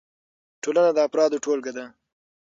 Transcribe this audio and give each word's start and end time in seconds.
ټولنه 0.61 0.91
د 0.93 0.99
افرادو 1.07 1.37
ټولګه 1.43 1.71
ده. 1.77 1.85